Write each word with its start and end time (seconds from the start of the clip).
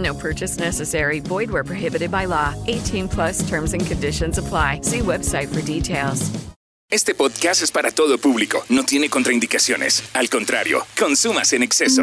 No 0.00 0.14
purchase 0.14 0.58
necessary. 0.58 1.20
Void 1.20 1.50
where 1.50 1.64
prohibited 1.64 2.10
by 2.10 2.26
law. 2.26 2.54
18 2.66 3.08
plus 3.08 3.48
terms 3.48 3.74
and 3.74 3.84
conditions 3.86 4.38
apply. 4.38 4.80
See 4.82 5.00
website 5.00 5.48
for 5.48 5.62
details. 5.62 6.30
Este 6.90 7.14
podcast 7.14 7.62
es 7.62 7.70
para 7.70 7.92
todo 7.92 8.18
público. 8.18 8.64
No 8.68 8.82
tiene 8.82 9.08
contraindicaciones. 9.08 10.02
Al 10.12 10.28
contrario, 10.28 10.84
consumas 10.98 11.52
en 11.52 11.62
exceso. 11.62 12.02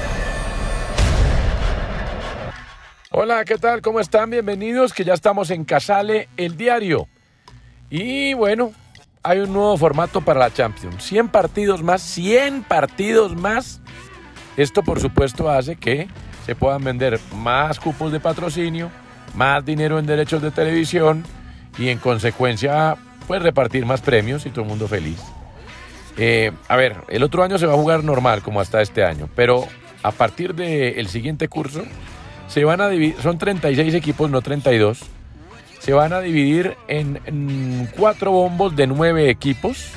Hola, 3.13 3.43
¿qué 3.43 3.57
tal? 3.57 3.81
¿Cómo 3.81 3.99
están? 3.99 4.29
Bienvenidos, 4.29 4.93
que 4.93 5.03
ya 5.03 5.13
estamos 5.13 5.49
en 5.51 5.65
Casale, 5.65 6.29
el 6.37 6.55
diario. 6.55 7.09
Y 7.89 8.33
bueno, 8.35 8.71
hay 9.21 9.39
un 9.39 9.51
nuevo 9.51 9.75
formato 9.75 10.21
para 10.21 10.39
la 10.39 10.53
Champions. 10.53 11.03
100 11.03 11.27
partidos 11.27 11.83
más, 11.83 12.01
100 12.01 12.63
partidos 12.63 13.35
más. 13.35 13.81
Esto 14.55 14.81
por 14.81 15.01
supuesto 15.01 15.49
hace 15.49 15.75
que 15.75 16.07
se 16.45 16.55
puedan 16.55 16.85
vender 16.85 17.19
más 17.35 17.81
cupos 17.81 18.13
de 18.13 18.21
patrocinio, 18.21 18.89
más 19.35 19.65
dinero 19.65 19.99
en 19.99 20.05
derechos 20.05 20.41
de 20.41 20.51
televisión 20.51 21.25
y 21.77 21.89
en 21.89 21.97
consecuencia 21.97 22.95
pues 23.27 23.41
repartir 23.41 23.85
más 23.85 23.99
premios 23.99 24.45
y 24.45 24.51
todo 24.51 24.61
el 24.61 24.69
mundo 24.69 24.87
feliz. 24.87 25.19
Eh, 26.15 26.53
a 26.69 26.77
ver, 26.77 26.95
el 27.09 27.23
otro 27.23 27.43
año 27.43 27.57
se 27.57 27.65
va 27.65 27.73
a 27.73 27.77
jugar 27.77 28.05
normal 28.05 28.41
como 28.41 28.61
hasta 28.61 28.81
este 28.81 29.03
año, 29.03 29.27
pero 29.35 29.67
a 30.01 30.13
partir 30.13 30.55
del 30.55 31.09
siguiente 31.09 31.49
curso 31.49 31.83
se 32.51 32.65
van 32.65 32.81
a 32.81 32.89
dividir, 32.89 33.15
son 33.21 33.37
36 33.37 33.93
equipos, 33.93 34.29
no 34.29 34.41
32. 34.41 34.99
Se 35.79 35.93
van 35.93 36.11
a 36.11 36.19
dividir 36.19 36.75
en, 36.89 37.21
en 37.25 37.89
cuatro 37.97 38.31
bombos 38.31 38.75
de 38.75 38.87
nueve 38.87 39.29
equipos 39.29 39.87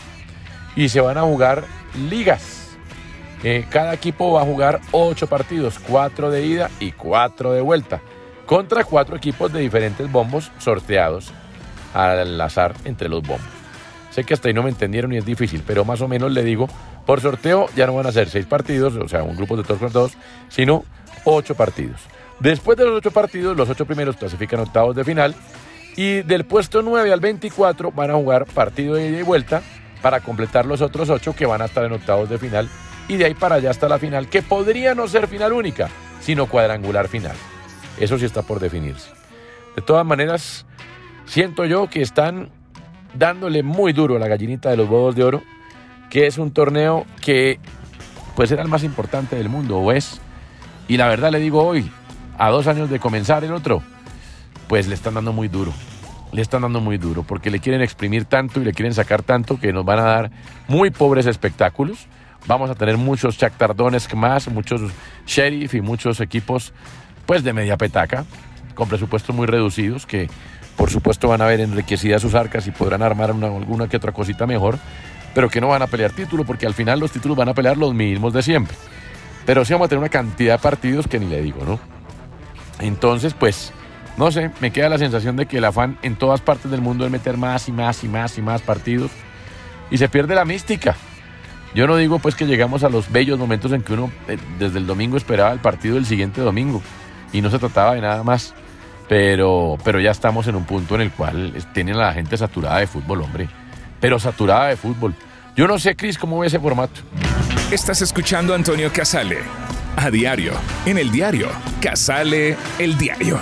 y 0.76 0.88
se 0.88 1.00
van 1.00 1.19
a 1.19 1.22
jugar 1.22 1.65
ligas. 2.09 2.76
Eh, 3.42 3.66
cada 3.69 3.92
equipo 3.92 4.32
va 4.32 4.42
a 4.42 4.44
jugar 4.44 4.81
ocho 4.92 5.26
partidos, 5.26 5.81
cuatro 5.81 6.31
de 6.31 6.47
ida 6.47 6.70
y 6.78 6.92
cuatro 6.92 7.53
de 7.53 7.60
vuelta, 7.60 8.00
contra 8.47 8.84
cuatro 8.84 9.16
equipos 9.16 9.53
de 9.53 9.60
diferentes 9.60 10.10
bombos 10.10 10.53
sorteados 10.59 11.32
al 11.92 12.41
azar 12.41 12.75
entre 12.84 13.09
los 13.09 13.21
bombos. 13.22 13.50
Sé 14.12 14.22
que 14.22 14.32
hasta 14.32 14.47
ahí 14.47 14.54
no 14.54 14.62
me 14.62 14.71
entendieron 14.71 15.12
y 15.12 15.16
es 15.16 15.26
difícil, 15.26 15.65
pero 15.66 15.84
más 15.84 16.00
o 16.00 16.06
menos 16.06 16.31
le 16.31 16.44
digo, 16.44 16.69
por 17.04 17.21
sorteo 17.21 17.66
ya 17.75 17.86
no 17.86 17.94
van 17.94 18.06
a 18.06 18.12
ser 18.12 18.31
seis 18.31 18.47
partidos, 18.47 18.94
o 18.94 19.09
sea, 19.09 19.25
un 19.25 19.36
grupo 19.36 19.56
de 19.56 19.65
todos 19.65 19.81
con 19.81 19.91
todos, 19.91 20.12
sino 20.48 20.84
ocho 21.25 21.56
partidos. 21.56 22.14
Después 22.41 22.77
de 22.77 22.84
los 22.84 22.97
ocho 22.97 23.11
partidos, 23.11 23.56
los 23.56 23.69
ocho 23.69 23.87
primeros 23.87 24.17
clasifican 24.17 24.61
octavos 24.61 24.97
de 24.97 25.05
final 25.05 25.34
y 25.97 26.22
del 26.22 26.45
puesto 26.45 26.83
9 26.83 27.12
al 27.12 27.21
24 27.21 27.93
van 27.93 28.11
a 28.11 28.15
jugar 28.15 28.47
partido 28.47 28.95
de 28.95 29.09
ida 29.09 29.21
y 29.21 29.22
vuelta 29.22 29.62
para 30.03 30.21
completar 30.21 30.67
los 30.67 30.81
otros 30.81 31.09
ocho 31.11 31.34
que 31.34 31.47
van 31.47 31.62
a 31.62 31.67
estar 31.67 31.84
en 31.84 31.93
octavos 31.93 32.28
de 32.28 32.39
final 32.39 32.69
y 33.09 33.17
de 33.17 33.27
ahí 33.27 33.34
para 33.34 33.56
allá 33.56 33.71
hasta 33.71 33.89
la 33.89 33.99
final, 33.99 34.28
que 34.28 34.43
podría 34.43 34.95
no 34.95 35.06
ser 35.09 35.28
final 35.28 35.53
única, 35.53 35.89
sino 36.21 36.47
cuadrangular 36.47 37.09
final. 37.09 37.37
Eso 37.99 38.19
sí 38.19 38.25
está 38.25 38.43
por 38.43 38.61
definirse. 38.61 39.11
De 39.77 39.83
todas 39.83 40.05
maneras, 40.06 40.66
siento 41.27 41.65
yo 41.65 41.89
que 41.89 42.03
están 42.03 42.51
dándole 43.15 43.62
muy 43.62 43.93
duro 43.93 44.16
a 44.16 44.19
la 44.19 44.28
gallinita 44.28 44.71
de 44.71 44.77
los 44.77 44.89
huevos 44.89 45.15
de 45.15 45.25
oro, 45.25 45.43
que 46.11 46.27
es 46.27 46.39
un 46.39 46.53
torneo 46.53 47.06
que 47.21 47.59
pues 48.34 48.51
era 48.51 48.62
el 48.62 48.69
más 48.69 48.83
importante 48.83 49.37
del 49.37 49.49
mundo, 49.49 49.78
o 49.78 49.93
es. 49.93 50.21
Y 50.89 50.97
la 50.97 51.09
verdad 51.09 51.31
le 51.31 51.39
digo 51.39 51.62
hoy, 51.65 51.91
a 52.39 52.50
dos 52.50 52.67
años 52.67 52.91
de 52.91 52.99
comenzar 52.99 53.45
el 53.45 53.53
otro, 53.53 53.83
pues 54.69 54.87
le 54.87 54.95
están 54.95 55.15
dando 55.15 55.33
muy 55.33 55.49
duro. 55.49 55.72
Le 56.33 56.43
están 56.43 56.62
dando 56.62 56.81
muy 56.81 56.99
duro 56.99 57.22
porque 57.22 57.50
le 57.50 57.61
quieren 57.61 57.81
exprimir 57.81 58.25
tanto 58.25 58.61
y 58.61 58.65
le 58.65 58.72
quieren 58.72 58.93
sacar 58.93 59.22
tanto 59.22 59.61
que 59.61 59.72
nos 59.72 59.84
van 59.84 60.00
a 60.00 60.03
dar 60.03 60.31
muy 60.67 60.91
pobres 60.91 61.27
espectáculos. 61.27 62.09
Vamos 62.47 62.71
a 62.71 62.75
tener 62.75 62.97
muchos 62.97 63.39
chactardones 63.39 64.12
más, 64.15 64.49
muchos 64.49 64.81
sheriff 65.27 65.75
y 65.75 65.81
muchos 65.81 66.21
equipos 66.21 66.72
pues 67.25 67.45
de 67.45 67.53
media 67.53 67.77
petaca, 67.77 68.25
con 68.75 68.89
presupuestos 68.89 69.34
muy 69.34 69.47
reducidos 69.47 70.06
que 70.06 70.28
por 70.77 70.91
supuesto 70.91 71.28
van 71.28 71.41
a 71.41 71.47
ver 71.47 71.61
enriquecidas 71.61 72.21
sus 72.21 72.34
arcas 72.34 72.66
y 72.66 72.72
podrán 72.72 73.03
armar 73.03 73.31
una, 73.33 73.47
alguna 73.47 73.89
que 73.89 73.97
otra 73.97 74.12
cosita 74.12 74.47
mejor, 74.47 74.78
pero 75.34 75.49
que 75.49 75.61
no 75.61 75.69
van 75.69 75.83
a 75.83 75.87
pelear 75.87 76.11
título 76.11 76.45
porque 76.45 76.66
al 76.66 76.75
final 76.75 76.99
los 76.99 77.12
títulos 77.12 77.37
van 77.37 77.49
a 77.49 77.55
pelear 77.55 77.77
los 77.77 77.95
mismos 77.95 78.33
de 78.33 78.43
siempre. 78.43 78.77
Pero 79.47 79.65
sí 79.65 79.72
vamos 79.72 79.87
a 79.87 79.89
tener 79.91 80.01
una 80.01 80.09
cantidad 80.09 80.55
de 80.55 80.62
partidos 80.62 81.06
que 81.06 81.21
ni 81.21 81.27
le 81.27 81.43
digo, 81.43 81.65
¿no? 81.65 81.94
Entonces, 82.81 83.35
pues, 83.35 83.73
no 84.17 84.31
sé, 84.31 84.51
me 84.61 84.71
queda 84.71 84.89
la 84.89 84.99
sensación 84.99 85.37
de 85.37 85.47
que 85.47 85.59
el 85.59 85.65
afán 85.65 85.99
en 86.03 86.17
todas 86.17 86.41
partes 86.41 86.71
del 86.71 86.81
mundo 86.81 87.05
es 87.05 87.11
meter 87.11 87.37
más 87.37 87.69
y 87.69 87.73
más 87.73 88.05
y 88.05 88.09
más 88.09 88.39
y 88.39 88.43
más 88.43 88.62
partidos 88.62 89.11
y 89.91 89.99
se 89.99 90.09
pierde 90.09 90.35
la 90.35 90.45
mística. 90.45 90.97
Yo 91.75 91.87
no 91.89 91.97
digo 91.97 92.21
pues 92.21 92.37
que 92.37 92.47
llegamos 92.47 92.84
a 92.84 92.89
los 92.89 93.11
bellos 93.11 93.39
momentos 93.39 93.73
en 93.73 93.83
que 93.83 93.95
uno 93.95 94.11
eh, 94.29 94.39
desde 94.59 94.79
el 94.79 94.87
domingo 94.87 95.17
esperaba 95.17 95.53
el 95.53 95.59
partido 95.59 95.97
del 95.97 96.07
siguiente 96.07 96.41
domingo 96.41 96.81
y 97.33 97.41
no 97.41 97.51
se 97.51 97.59
trataba 97.59 97.95
de 97.95 98.01
nada 98.01 98.23
más, 98.23 98.55
pero, 99.09 99.77
pero 99.83 99.99
ya 99.99 100.13
estamos 100.13 100.47
en 100.47 100.55
un 100.55 100.65
punto 100.65 100.95
en 100.95 101.01
el 101.01 101.11
cual 101.11 101.53
tienen 101.73 101.97
a 101.97 102.07
la 102.07 102.13
gente 102.13 102.37
saturada 102.37 102.79
de 102.79 102.87
fútbol, 102.87 103.23
hombre, 103.23 103.49
pero 104.01 104.21
saturada 104.21 104.69
de 104.69 104.77
fútbol. 104.77 105.15
Yo 105.57 105.67
no 105.67 105.79
sé, 105.79 105.97
Cris, 105.97 106.17
cómo 106.17 106.39
ve 106.39 106.47
ese 106.47 106.61
formato. 106.61 107.01
Estás 107.71 108.03
escuchando 108.03 108.53
a 108.53 108.57
Antonio 108.57 108.93
Casale. 108.93 109.39
A 109.97 110.11
diario, 110.11 110.53
en 110.87 110.99
el 110.99 111.11
diario. 111.11 111.49
Casale, 111.84 112.56
el 112.78 112.97
diario. 112.97 113.39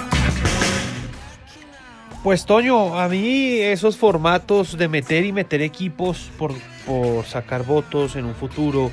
Pues 2.25 2.45
Toño, 2.45 2.99
a 2.99 3.09
mí 3.09 3.61
esos 3.61 3.97
formatos 3.97 4.77
de 4.77 4.89
meter 4.89 5.25
y 5.25 5.33
meter 5.33 5.63
equipos 5.63 6.29
por, 6.39 6.53
por 6.85 7.25
sacar 7.25 7.65
votos 7.65 8.17
en 8.17 8.25
un 8.25 8.35
futuro, 8.35 8.91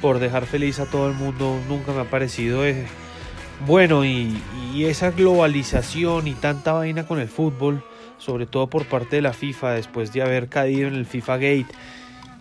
por 0.00 0.20
dejar 0.20 0.46
feliz 0.46 0.78
a 0.78 0.86
todo 0.86 1.08
el 1.08 1.14
mundo, 1.14 1.58
nunca 1.68 1.90
me 1.90 2.02
ha 2.02 2.04
parecido 2.04 2.64
eh, 2.64 2.86
bueno 3.66 4.04
y, 4.04 4.40
y 4.72 4.84
esa 4.84 5.10
globalización 5.10 6.28
y 6.28 6.34
tanta 6.34 6.72
vaina 6.72 7.08
con 7.08 7.18
el 7.18 7.28
fútbol, 7.28 7.82
sobre 8.18 8.46
todo 8.46 8.68
por 8.68 8.86
parte 8.86 9.16
de 9.16 9.22
la 9.22 9.32
FIFA 9.32 9.72
después 9.72 10.12
de 10.12 10.22
haber 10.22 10.46
caído 10.48 10.86
en 10.86 10.94
el 10.94 11.06
FIFA 11.06 11.34
Gate 11.38 11.66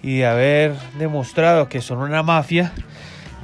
y 0.03 0.17
de 0.17 0.27
haber 0.27 0.75
demostrado 0.99 1.69
que 1.69 1.81
son 1.81 1.97
una 1.97 2.21
mafia, 2.21 2.71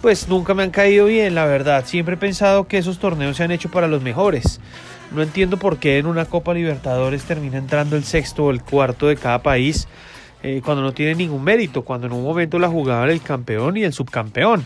pues 0.01 0.27
nunca 0.27 0.53
me 0.53 0.63
han 0.63 0.71
caído 0.71 1.05
bien, 1.05 1.35
la 1.35 1.45
verdad. 1.45 1.85
Siempre 1.85 2.15
he 2.15 2.17
pensado 2.17 2.67
que 2.67 2.77
esos 2.77 2.97
torneos 2.97 3.37
se 3.37 3.43
han 3.43 3.51
hecho 3.51 3.69
para 3.69 3.87
los 3.87 4.01
mejores. 4.01 4.59
No 5.11 5.21
entiendo 5.21 5.57
por 5.57 5.77
qué 5.77 5.99
en 5.99 6.07
una 6.07 6.25
Copa 6.25 6.53
Libertadores 6.53 7.23
termina 7.23 7.57
entrando 7.57 7.95
el 7.95 8.03
sexto 8.03 8.45
o 8.45 8.51
el 8.51 8.63
cuarto 8.63 9.07
de 9.07 9.17
cada 9.17 9.43
país 9.43 9.87
eh, 10.43 10.61
cuando 10.65 10.81
no 10.81 10.91
tiene 10.91 11.13
ningún 11.13 11.43
mérito, 11.43 11.83
cuando 11.83 12.07
en 12.07 12.13
un 12.13 12.23
momento 12.23 12.57
la 12.57 12.67
jugaban 12.67 13.09
el 13.09 13.21
campeón 13.21 13.77
y 13.77 13.83
el 13.83 13.93
subcampeón. 13.93 14.65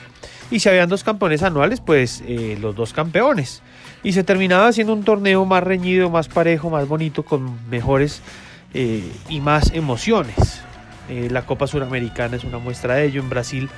Y 0.52 0.60
si 0.60 0.70
habían 0.70 0.88
dos 0.88 1.04
campeones 1.04 1.44
anuales, 1.44 1.82
pues 1.82 2.24
eh, 2.28 2.58
los 2.62 2.76
dos 2.76 2.94
campeones. 2.94 3.62
Y 4.04 4.14
se 4.14 4.24
terminaba 4.24 4.68
haciendo 4.68 4.94
un 4.94 5.04
torneo 5.04 5.44
más 5.44 5.64
reñido, 5.64 6.10
más 6.10 6.30
parejo, 6.30 6.70
más 6.70 6.88
bonito, 6.88 7.24
con 7.24 7.68
mejores 7.70 8.22
eh, 8.74 9.04
y 9.28 9.42
más 9.42 9.72
emociones. 9.74 10.62
La 11.08 11.46
Copa 11.46 11.68
Suramericana 11.68 12.36
es 12.36 12.44
una 12.44 12.58
muestra 12.58 12.96
de 12.96 13.06
ello. 13.06 13.22
En 13.22 13.30
Brasil 13.30 13.70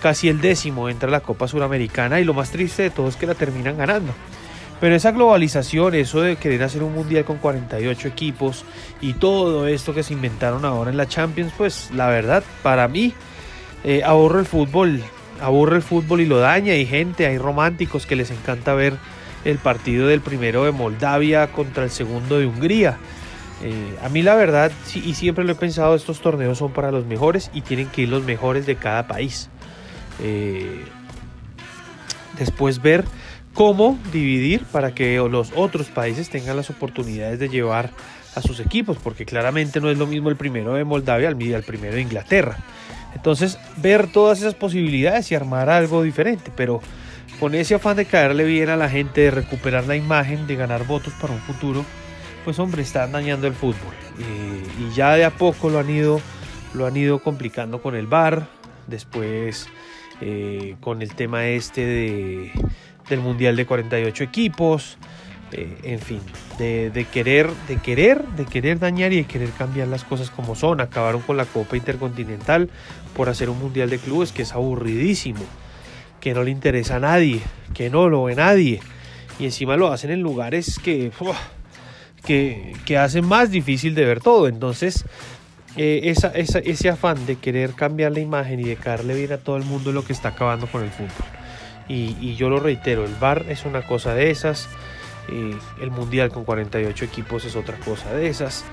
casi 0.00 0.28
el 0.28 0.40
décimo 0.40 0.88
entra 0.88 1.10
la 1.10 1.20
Copa 1.20 1.46
Suramericana 1.46 2.20
y 2.20 2.24
lo 2.24 2.34
más 2.34 2.50
triste 2.50 2.82
de 2.82 2.90
todo 2.90 3.08
es 3.08 3.16
que 3.16 3.26
la 3.26 3.34
terminan 3.34 3.78
ganando. 3.78 4.12
Pero 4.80 4.94
esa 4.94 5.12
globalización, 5.12 5.94
eso 5.94 6.22
de 6.22 6.36
querer 6.36 6.62
hacer 6.62 6.82
un 6.82 6.94
mundial 6.94 7.24
con 7.24 7.36
48 7.36 8.08
equipos 8.08 8.64
y 9.00 9.12
todo 9.12 9.66
esto 9.66 9.92
que 9.92 10.02
se 10.02 10.14
inventaron 10.14 10.64
ahora 10.64 10.90
en 10.90 10.96
la 10.96 11.06
Champions, 11.06 11.52
pues 11.56 11.90
la 11.94 12.08
verdad, 12.08 12.42
para 12.62 12.88
mí, 12.88 13.12
eh, 13.84 14.02
aburre 14.04 14.40
el 14.40 14.46
fútbol. 14.46 15.02
Aburre 15.42 15.76
el 15.76 15.82
fútbol 15.82 16.22
y 16.22 16.26
lo 16.26 16.38
daña. 16.38 16.72
Hay 16.72 16.86
gente, 16.86 17.26
hay 17.26 17.36
románticos 17.36 18.06
que 18.06 18.16
les 18.16 18.30
encanta 18.30 18.72
ver 18.72 18.94
el 19.44 19.58
partido 19.58 20.06
del 20.06 20.20
primero 20.22 20.64
de 20.64 20.72
Moldavia 20.72 21.52
contra 21.52 21.84
el 21.84 21.90
segundo 21.90 22.38
de 22.38 22.46
Hungría. 22.46 22.98
Eh, 23.62 23.98
a 24.02 24.08
mí 24.08 24.22
la 24.22 24.34
verdad, 24.34 24.72
y 24.94 25.14
siempre 25.14 25.44
lo 25.44 25.52
he 25.52 25.56
pensado, 25.56 25.94
estos 25.94 26.20
torneos 26.20 26.56
son 26.56 26.72
para 26.72 26.90
los 26.90 27.04
mejores 27.04 27.50
y 27.52 27.60
tienen 27.60 27.88
que 27.88 28.02
ir 28.02 28.08
los 28.08 28.24
mejores 28.24 28.64
de 28.64 28.76
cada 28.76 29.06
país. 29.06 29.50
Eh, 30.22 30.84
después 32.38 32.80
ver 32.82 33.04
cómo 33.54 33.98
dividir 34.12 34.64
para 34.64 34.94
que 34.94 35.16
los 35.16 35.52
otros 35.54 35.88
países 35.88 36.30
tengan 36.30 36.56
las 36.56 36.70
oportunidades 36.70 37.38
de 37.38 37.48
llevar 37.48 37.90
a 38.34 38.42
sus 38.42 38.60
equipos, 38.60 38.96
porque 39.02 39.24
claramente 39.26 39.80
no 39.80 39.90
es 39.90 39.98
lo 39.98 40.06
mismo 40.06 40.28
el 40.28 40.36
primero 40.36 40.74
de 40.74 40.84
Moldavia 40.84 41.28
al 41.28 41.62
primero 41.64 41.94
de 41.94 42.00
Inglaterra. 42.00 42.58
Entonces, 43.14 43.58
ver 43.76 44.06
todas 44.06 44.38
esas 44.38 44.54
posibilidades 44.54 45.30
y 45.30 45.34
armar 45.34 45.68
algo 45.68 46.02
diferente, 46.02 46.52
pero 46.56 46.80
con 47.40 47.54
ese 47.54 47.74
afán 47.74 47.96
de 47.96 48.04
caerle 48.04 48.44
bien 48.44 48.68
a 48.68 48.76
la 48.76 48.88
gente, 48.88 49.22
de 49.22 49.30
recuperar 49.30 49.86
la 49.86 49.96
imagen, 49.96 50.46
de 50.46 50.54
ganar 50.54 50.86
votos 50.86 51.12
para 51.20 51.32
un 51.32 51.40
futuro, 51.40 51.84
pues 52.44 52.58
hombre, 52.58 52.82
están 52.82 53.12
dañando 53.12 53.46
el 53.46 53.54
fútbol. 53.54 53.94
y 54.18 54.94
ya 54.94 55.14
de 55.14 55.24
a 55.24 55.30
poco 55.30 55.70
lo 55.70 55.80
han 55.80 55.90
ido, 55.90 56.20
lo 56.74 56.86
han 56.86 56.96
ido 56.96 57.18
complicando 57.18 57.82
con 57.82 57.96
el 57.96 58.06
VAR, 58.06 58.46
después 58.86 59.68
eh, 60.20 60.76
con 60.80 61.02
el 61.02 61.14
tema 61.14 61.46
este 61.46 61.84
de, 61.84 62.52
del 63.08 63.20
Mundial 63.20 63.56
de 63.56 63.66
48 63.66 64.24
equipos, 64.24 64.98
eh, 65.52 65.78
en 65.82 65.98
fin, 65.98 66.20
de, 66.58 67.06
querer, 67.12 67.50
de 67.66 67.76
querer, 67.78 68.24
de 68.28 68.44
querer 68.44 68.78
dañar 68.78 69.12
y 69.12 69.16
de 69.16 69.24
querer 69.24 69.50
cambiar 69.50 69.88
las 69.88 70.04
cosas 70.04 70.30
como 70.30 70.54
son. 70.54 70.80
Acabaron 70.80 71.22
con 71.22 71.36
la 71.36 71.44
Copa 71.44 71.76
Intercontinental 71.76 72.70
por 73.16 73.28
hacer 73.28 73.50
un 73.50 73.58
Mundial 73.58 73.90
de 73.90 73.98
Clubes 73.98 74.32
que 74.32 74.42
es 74.42 74.52
aburridísimo, 74.52 75.40
que 76.20 76.34
no 76.34 76.42
le 76.44 76.50
interesa 76.50 76.96
a 76.96 77.00
nadie, 77.00 77.40
que 77.74 77.90
no 77.90 78.08
lo 78.08 78.24
ve 78.24 78.34
nadie. 78.36 78.80
Y 79.38 79.44
encima 79.44 79.76
lo 79.76 79.88
hacen 79.88 80.10
en 80.10 80.20
lugares 80.20 80.78
que 80.78 81.10
que, 82.24 82.98
hace 82.98 83.22
más 83.22 83.50
difícil 83.50 83.94
de 83.94 84.04
ver 84.04 84.20
todo. 84.20 84.48
Entonces, 84.48 85.04
eh, 85.76 86.14
ese 86.34 86.88
afán 86.88 87.26
de 87.26 87.36
querer 87.36 87.72
cambiar 87.72 88.12
la 88.12 88.20
imagen 88.20 88.60
y 88.60 88.64
de 88.64 88.76
caerle 88.76 89.14
bien 89.14 89.32
a 89.32 89.38
todo 89.38 89.56
el 89.56 89.64
mundo 89.64 89.90
es 89.90 89.94
lo 89.94 90.04
que 90.04 90.12
está 90.12 90.30
acabando 90.30 90.66
con 90.66 90.82
el 90.82 90.90
fútbol. 90.90 91.10
Y, 91.88 92.36
yo 92.36 92.48
lo 92.48 92.60
reitero, 92.60 93.04
el 93.04 93.14
VAR 93.14 93.46
es 93.48 93.64
una 93.64 93.82
cosa 93.82 94.14
de 94.14 94.30
esas, 94.30 94.68
eh, 95.28 95.56
el 95.80 95.90
Mundial 95.90 96.30
con 96.30 96.44
48 96.44 97.04
equipos 97.04 97.44
es 97.44 97.56
otra 97.56 97.76
cosa 97.78 98.14
de 98.14 98.28
esas, 98.28 98.64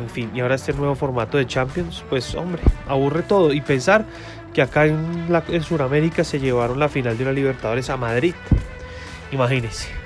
en 0.00 0.10
fin, 0.10 0.30
y 0.34 0.40
ahora 0.40 0.56
este 0.56 0.72
nuevo 0.72 0.96
formato 0.96 1.38
de 1.38 1.46
Champions, 1.46 2.04
pues 2.08 2.34
hombre, 2.34 2.62
aburre 2.88 3.22
todo. 3.22 3.52
Y 3.52 3.60
pensar 3.60 4.04
que 4.52 4.62
acá 4.62 4.86
en, 4.86 5.32
la, 5.32 5.44
en 5.48 5.62
Sudamérica 5.62 6.24
se 6.24 6.40
llevaron 6.40 6.80
la 6.80 6.88
final 6.88 7.16
de 7.16 7.24
la 7.24 7.32
Libertadores 7.32 7.88
a 7.88 7.96
Madrid, 7.96 8.34
imagínense. 9.30 10.05